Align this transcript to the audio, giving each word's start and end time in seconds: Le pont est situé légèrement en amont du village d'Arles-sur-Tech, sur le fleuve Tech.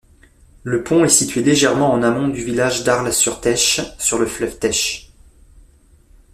Le 0.63 0.83
pont 0.83 1.05
est 1.05 1.09
situé 1.09 1.43
légèrement 1.43 1.91
en 1.93 2.01
amont 2.01 2.27
du 2.27 2.43
village 2.43 2.83
d'Arles-sur-Tech, 2.83 3.81
sur 3.99 4.17
le 4.17 4.25
fleuve 4.25 4.57
Tech. 4.57 5.11